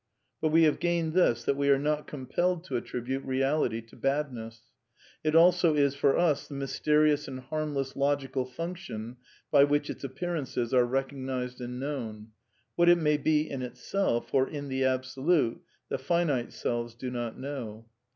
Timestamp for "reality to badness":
3.23-4.63